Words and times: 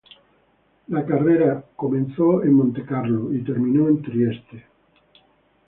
La 0.87 1.05
carrera 1.05 1.63
comenzó 1.75 2.41
en 2.43 2.55
Montecarlo 2.55 3.31
y 3.35 3.43
terminó 3.43 3.87
en 3.87 4.01
Trieste. 4.01 4.65